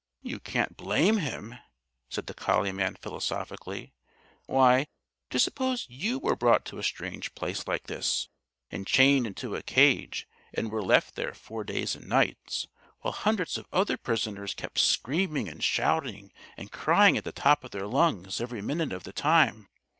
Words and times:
"You 0.23 0.39
can't 0.39 0.75
blame 0.75 1.17
him," 1.17 1.59
said 2.09 2.25
the 2.25 2.33
collie 2.33 2.71
man 2.71 2.95
philosophically. 2.95 3.93
"Why, 4.47 4.87
just 5.29 5.45
suppose 5.45 5.85
you 5.89 6.17
were 6.17 6.35
brought 6.35 6.65
to 6.65 6.79
a 6.79 6.83
strange 6.83 7.35
place 7.35 7.67
like 7.67 7.83
this 7.85 8.27
and 8.71 8.87
chained 8.87 9.27
into 9.27 9.55
a 9.55 9.61
cage 9.61 10.27
and 10.55 10.71
were 10.71 10.81
left 10.81 11.13
there 11.13 11.35
four 11.35 11.63
days 11.63 11.93
and 11.95 12.09
nights 12.09 12.65
while 13.01 13.11
hundreds 13.13 13.59
of 13.59 13.67
other 13.71 13.95
prisoners 13.95 14.55
kept 14.55 14.79
screaming 14.79 15.47
and 15.47 15.63
shouting 15.63 16.31
and 16.57 16.71
crying 16.71 17.15
at 17.15 17.23
the 17.23 17.31
top 17.31 17.63
of 17.63 17.69
their 17.69 17.85
lungs 17.85 18.41
every 18.41 18.63
minute 18.63 18.93
of 18.93 19.03
the 19.03 19.13
time! 19.13 19.67